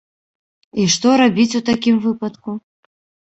І 0.83 0.85
што 0.93 1.11
рабіць 1.21 1.57
у 1.61 1.63
такім 1.69 1.95
выпадку? 2.09 2.57